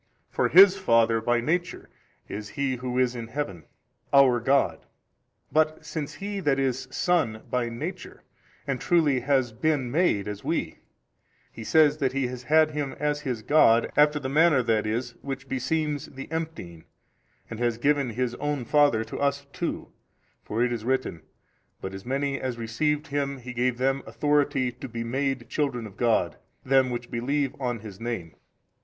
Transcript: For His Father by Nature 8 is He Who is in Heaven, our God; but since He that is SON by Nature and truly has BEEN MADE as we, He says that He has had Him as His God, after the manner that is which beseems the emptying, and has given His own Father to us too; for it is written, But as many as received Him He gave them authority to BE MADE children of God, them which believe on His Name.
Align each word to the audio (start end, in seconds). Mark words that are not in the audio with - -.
For 0.31 0.49
His 0.49 0.75
Father 0.77 1.21
by 1.21 1.41
Nature 1.41 1.87
8 2.27 2.35
is 2.35 2.49
He 2.49 2.77
Who 2.77 2.97
is 2.97 3.15
in 3.15 3.27
Heaven, 3.27 3.65
our 4.11 4.39
God; 4.39 4.87
but 5.51 5.85
since 5.85 6.15
He 6.15 6.39
that 6.39 6.57
is 6.57 6.87
SON 6.89 7.43
by 7.51 7.69
Nature 7.69 8.23
and 8.65 8.81
truly 8.81 9.19
has 9.19 9.51
BEEN 9.51 9.91
MADE 9.91 10.27
as 10.27 10.43
we, 10.43 10.79
He 11.51 11.63
says 11.63 11.97
that 11.99 12.13
He 12.13 12.25
has 12.29 12.41
had 12.41 12.71
Him 12.71 12.93
as 12.99 13.21
His 13.21 13.43
God, 13.43 13.91
after 13.95 14.17
the 14.19 14.27
manner 14.27 14.63
that 14.63 14.87
is 14.87 15.11
which 15.21 15.47
beseems 15.47 16.07
the 16.07 16.27
emptying, 16.31 16.85
and 17.47 17.59
has 17.59 17.77
given 17.77 18.09
His 18.09 18.33
own 18.37 18.65
Father 18.65 19.03
to 19.03 19.19
us 19.19 19.45
too; 19.53 19.89
for 20.43 20.63
it 20.63 20.71
is 20.71 20.83
written, 20.83 21.21
But 21.79 21.93
as 21.93 22.07
many 22.07 22.39
as 22.41 22.57
received 22.57 23.05
Him 23.05 23.37
He 23.37 23.53
gave 23.53 23.77
them 23.77 24.01
authority 24.07 24.71
to 24.71 24.89
BE 24.89 25.03
MADE 25.03 25.47
children 25.47 25.85
of 25.85 25.95
God, 25.95 26.37
them 26.65 26.89
which 26.89 27.11
believe 27.11 27.55
on 27.61 27.81
His 27.81 27.99
Name. 27.99 28.35